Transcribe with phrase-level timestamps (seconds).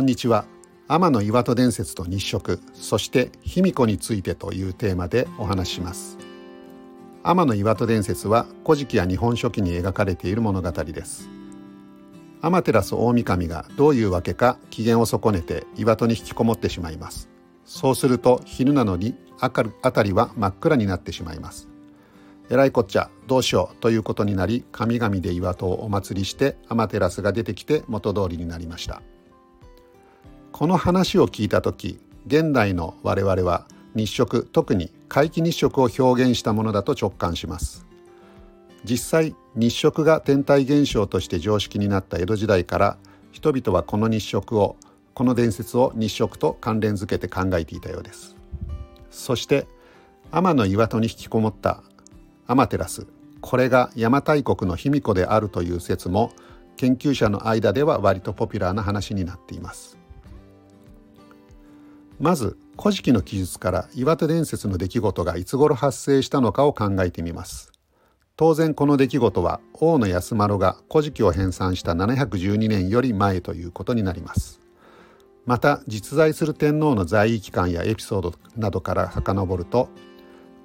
[0.00, 0.46] こんにちは。
[0.88, 6.16] 天の岩戸伝説と日食そして卑弥呼についてというテーマでお話しします。
[7.22, 11.28] 天の岩戸伝説は古事記や日本書紀に描かれている物語です。
[12.40, 17.28] 天照大神がどういうわけか機嫌を損ねて岩戸に引きこもってしまいます。
[17.66, 19.70] そうすると昼なのに辺
[20.08, 21.68] りは真っ暗になってしまいます。
[22.48, 29.02] えらいこっちゃどうしようということになり神々で岩戸をお祭りして天照が出てきて元通りになりました。
[30.60, 37.86] この話を聞いた時現代の我々は日食特に皆既日食を表現したものだと直感します。
[38.84, 42.98] 実際日食が天体現象として常識になった江戸時代から
[43.32, 44.76] 人々はこの日食を
[45.14, 48.36] この伝説を日食と関連づけて考えていたようです。
[49.10, 49.66] そして
[50.30, 51.82] 天の岩戸に引きこもった
[52.46, 53.06] 天照
[53.40, 56.32] これが邪馬台国の卑弥呼であるという説も
[56.76, 59.99] 研究者の間では割とポピュラーな話になっています。
[62.20, 67.72] まず古事記の記述から岩手伝説の出来事がいつ頃発生したのかを考えてみます。
[68.36, 74.60] 当然この出来事は大野安丸が古事記を編纂した712年より前ということになります。
[75.46, 79.88] また実在する天皇の在位期間やエピソードなどから遡ると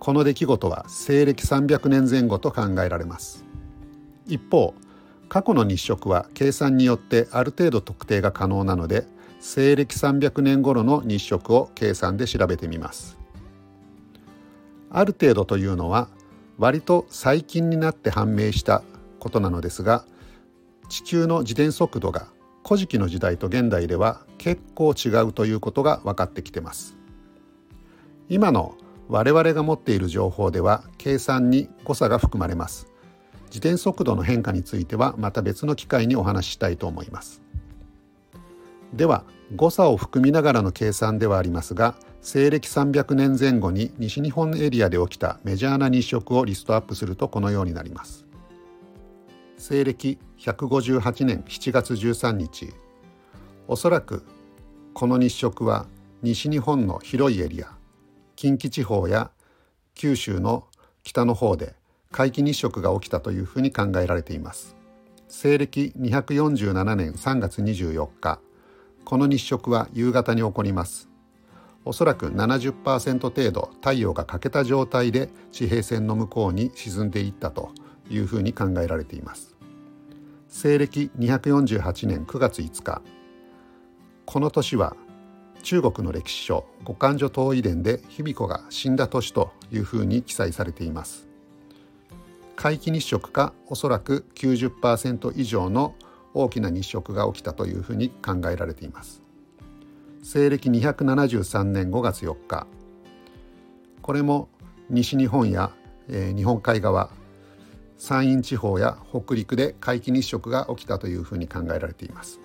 [0.00, 3.44] この出来事は西暦300年前後と考えられます。
[4.26, 4.72] 一方
[5.28, 9.04] 過去の日食は計算によってある程度特定が可能なので
[9.44, 13.18] 西暦300年頃の日食を計算で調べてみます。
[14.88, 16.08] ある程度というのは
[16.58, 18.84] 割と最近になって判明した
[19.18, 20.04] ことなのですが
[20.88, 22.28] 地球の自転速度が
[22.64, 26.96] 古事記の時代と現代では結構違うということが分かってきてます。
[28.28, 28.76] 今の
[29.08, 32.86] 我々が持っている情報では計算に誤差が含まれます。
[33.46, 37.41] 自転速度の変化についてはまた別の機会にお話ししたいと思います。
[38.92, 39.24] では
[39.56, 48.26] 誤差を含みながらの計算ではありますが西暦300年前後に西日本エリアで起きたメジャーな日食をリストアップするとこのようになります。
[49.58, 52.72] 西暦158年7月13日
[53.68, 54.24] おそらく
[54.92, 55.86] この日食は
[56.22, 57.68] 西日本の広いエリア
[58.36, 59.30] 近畿地方や
[59.94, 60.66] 九州の
[61.02, 61.74] 北の方で
[62.10, 64.76] 皆既日食が起きたというふうに考えられています。
[65.28, 68.40] 西暦247年3月24日
[69.04, 71.08] この日食は夕方に起こります。
[71.84, 77.72] おそらく70%程度太陽が欠けた状態で地平線の向こうに沈んでいったと
[78.08, 79.56] いうふうに考えられています。
[80.48, 83.02] 西暦248年9月5日。
[84.26, 84.96] この年は
[85.62, 91.26] 中国の歴史書「五漢書東遺伝」で卑弥呼が死んだ年というふうに記載されています。
[92.56, 95.94] 皆既日食かおそらく90%以上の
[96.34, 99.22] 大きな日食が起きたというふうに考えられています。
[100.22, 102.66] 西暦273年5月4日。
[104.00, 104.48] これも
[104.88, 105.72] 西日本や、
[106.08, 107.10] えー、日本海側
[107.98, 112.40] 山陰地方や北陸で皆既日食が起きたというふうに考えられています。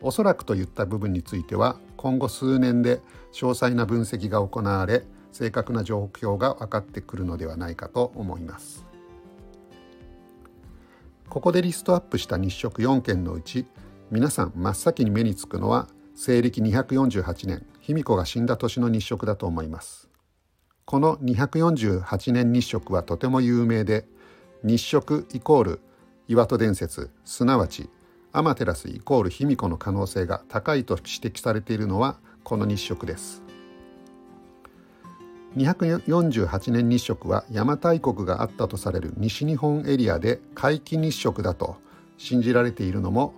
[0.00, 3.00] おそらくといった部分については今後数年で
[3.32, 8.87] 詳細な分析が行われ正確な状況が分かってくるのではないかと思います。
[11.30, 13.66] ここでリストアップした日食4件のうち
[14.10, 20.08] 皆さん真っ先に目につくのは西暦248年卑弥呼が死んだ年の日食だと思います。
[20.86, 24.06] この248年日食はとても有名で
[24.64, 25.80] 日食イコール
[26.28, 27.90] 岩戸伝説すなわち
[28.32, 33.47] アマテラスイコール卑弥呼の可能性が高いと指摘されているのはこの日食です。
[35.58, 41.76] 248年日食は邪馬台国があったとされる西日本エリアで皆既日食だと
[42.16, 43.34] 信じられているのも、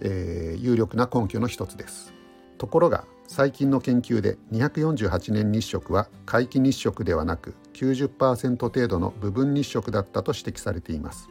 [0.00, 2.14] えー、有力な根拠の一つです。
[2.58, 11.28] ところが最近の研究で248年日食は皆既日食ではなく90%程度の部分日食だったと指摘されています。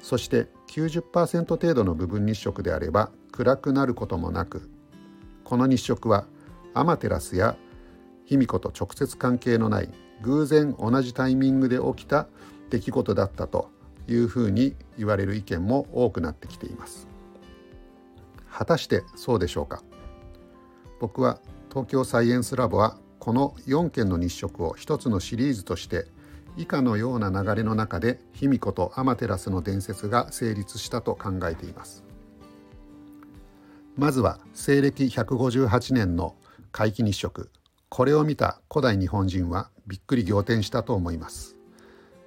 [0.00, 4.68] そして90%程度の部分日食であれば暗くなることもなく
[5.44, 6.26] この日食は
[6.74, 7.56] アマテラスや
[8.32, 9.90] 卑弥呼と直接関係のない
[10.22, 12.28] 偶然同じタイミングで起きた
[12.70, 13.70] 出来事だったと
[14.08, 17.06] いうふうに言われる意見も多くなってきています。
[18.50, 19.82] 果たしてそうでしょうか？
[20.98, 26.06] 僕は東京サイエンスラボはこの4件の日食を一つのシリーズとして
[26.56, 32.02] 以下のような流れの中で卑弥呼とアマテラスの伝説が成立したと考えています。
[33.96, 36.34] まずは西暦158年の
[36.72, 37.50] 皆既日食。
[37.94, 41.56] これを見た古代日本人はびっくり仰天したと思います。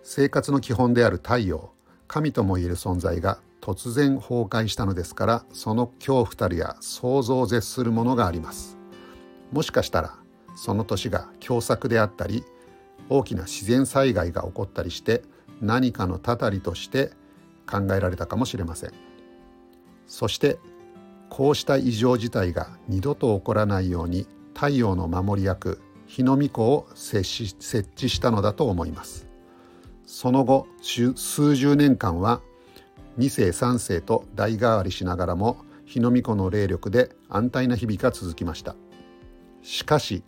[0.03, 1.71] 生活の基本である太陽
[2.07, 8.77] 神ともいえる存在が突然崩壊したのですからその恐怖たるや想像を絶するものがあります。
[9.51, 10.13] もしかしたら
[10.55, 12.43] その年が凶作であったり
[13.09, 15.23] 大きな自然災害が起こったりして
[15.61, 17.09] 何かのたたりとして
[17.67, 18.91] 考えられたかもしれません。
[20.05, 20.59] そして
[21.31, 29.27] こうした異常事態が二度と起こらないように太陽の守り役日の御子を設置したのだと思います。
[30.05, 32.41] その後数十年間は
[33.17, 38.75] 2世3世と代替わりしながらも日の御子の霊力で安泰な日々が続きました。
[39.61, 40.23] しかし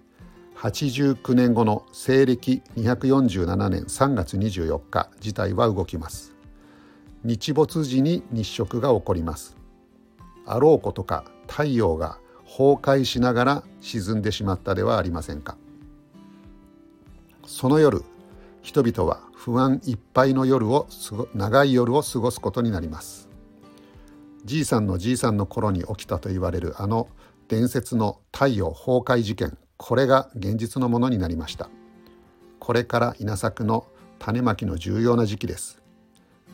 [0.57, 6.35] 89年後の西暦247年3月24日事態は動きます。
[7.23, 9.55] 日没時に日食が起こります。
[10.45, 15.57] あろうことか太陽が崩壊しながら沈んでしまったではありませんか。
[17.45, 18.03] その夜
[18.61, 20.87] 人々は不安いっぱいの夜を
[21.35, 23.29] 長い夜を過ごすことになります。
[24.45, 27.09] じいさんのじいさんの頃に起きたと言われるあの
[27.49, 31.69] 伝説の太陽崩壊事件これが現実のものになりました。
[32.59, 33.85] これから稲作の
[34.19, 35.81] 種まきの重要な時期です。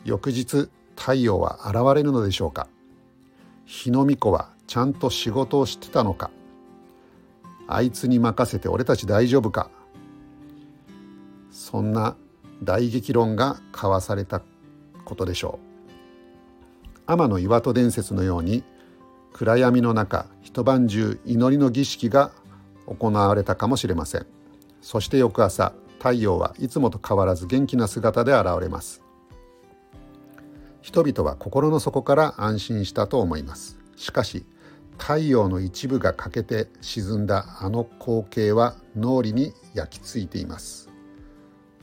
[0.04, 2.68] 翌日太陽は現れるのでしょうか。
[3.64, 6.30] 日の御子はちゃんと仕事をしてたのか。
[7.66, 9.70] あいつに任せて俺たち大丈夫か。
[11.50, 12.16] そんな
[12.62, 14.42] 大激論が交わされた
[15.04, 15.74] ことでしょう。
[17.06, 18.64] 天の岩戸伝説のように
[19.32, 22.30] 暗闇の中一晩中祈りの儀式が
[22.86, 24.26] 行われたかもしれません。
[24.80, 29.02] そして翌朝太陽はいつもと変わらず元気な姿で現れます。
[30.82, 33.78] 人々は心の底から安心したと思います。
[33.96, 34.44] しかし
[34.98, 40.90] 太陽の一部が欠けて沈んだあの光景は脳裏に焼き付いています。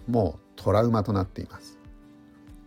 [0.08, 1.80] もうトラウマとなっています。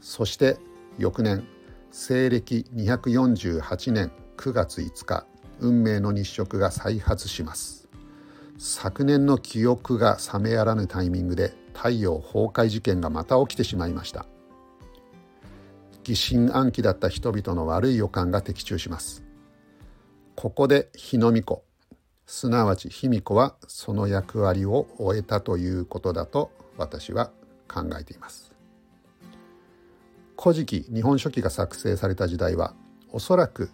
[0.00, 0.58] そして
[0.98, 1.46] 翌年
[1.90, 5.26] 西暦248年9月5日
[5.60, 7.88] 運命の日食が再発します。
[8.58, 14.26] 昨年の記憶が冷めやらぬタイミングで太陽崩壊事件がまた起きてしまいました。
[16.04, 19.23] 疑心暗鬼だった人々の悪い予感が的中します。
[20.36, 21.64] ここで日の御子。
[22.26, 27.30] すなわち卑弥呼はその役割を終えたということだと私は
[27.68, 28.52] 考えています。
[30.40, 32.74] 古事記日本書紀が作成された時代は
[33.12, 33.70] おそらく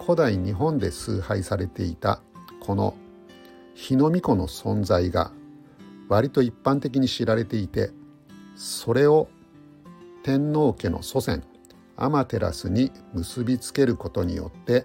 [0.00, 2.20] 古代日本で崇拝されていた
[2.60, 2.94] この
[3.74, 5.32] 日の御子の存在が
[6.08, 7.90] 割と一般的に知られていて
[8.54, 9.28] それを
[10.22, 11.42] 天皇家の祖先
[11.96, 14.84] アマテラスに結びつけることによって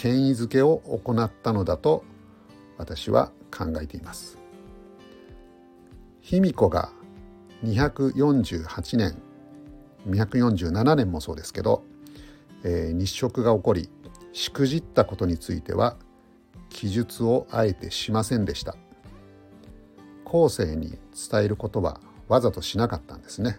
[0.00, 2.04] 権威づけを行ったのだと
[2.76, 4.38] 私は考えています。
[6.20, 6.92] 卑弥呼が
[7.64, 9.20] 248年
[10.06, 11.82] 247年もそうですけど、
[12.62, 13.90] えー、日食が起こり
[14.32, 15.96] しくじったことについては
[16.68, 18.76] 記述をあえてしませんでした
[20.24, 20.96] 後世に
[21.30, 23.58] 伝えることはわざとしなかったんですね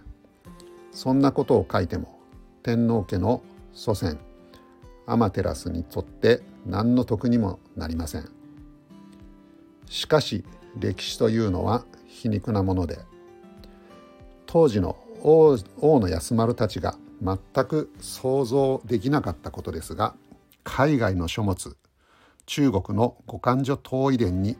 [0.94, 2.18] そんなことを書いても
[2.64, 3.42] 天皇家の
[3.74, 4.18] 祖先
[5.12, 8.30] アマテラスにとって何の得にもなりません。
[9.88, 10.46] しかし
[10.78, 13.00] 歴史というのは皮肉なもので
[14.46, 15.58] 当時の王
[16.00, 20.16] の安丸たちが全く想像できなかったことですが
[20.64, 21.76] 海外の書物
[22.46, 24.58] 中国の五漢書東遺伝に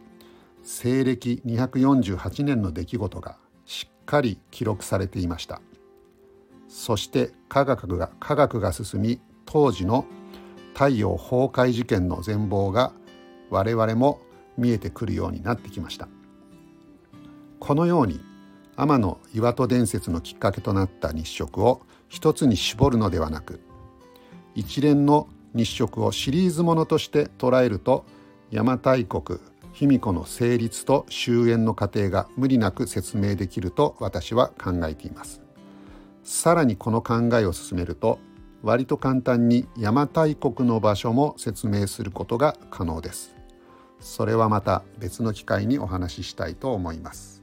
[0.64, 5.62] 西暦248年の出来事がしっかり記録されていました。
[6.68, 10.06] そして科学が科学が進み当時の
[10.80, 12.94] 太陽崩壊事件の全貌が
[13.50, 14.22] 我々も
[14.58, 16.08] 見えてくるようになってきました。
[17.60, 18.22] このように
[18.78, 23.60] 天の岩戸伝説のきっかけとなった日食を一つに絞るのではなく
[24.56, 28.06] 一連の日食をシリーズものとして捉えると
[28.50, 29.38] 邪馬台国
[29.74, 35.42] 卑弥呼の成立と終焉の過程が無理なく説明できると私は考えています。
[36.24, 38.20] さらにこの考えを進めると
[38.62, 43.36] 割と簡単に邪馬台国の場所も説明することが可能です。
[44.00, 47.39] それはまた別の機会にお話ししたいと思います。